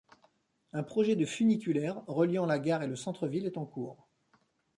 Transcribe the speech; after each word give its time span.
Un 0.73 0.81
projet 0.81 1.15
de 1.15 1.25
funiculaire 1.27 2.01
reliant 2.07 2.47
la 2.47 2.57
gare 2.57 2.81
et 2.81 2.87
le 2.87 2.95
centre 2.95 3.27
ville 3.27 3.45
est 3.45 3.59
en 3.59 3.65
cours. 3.67 4.09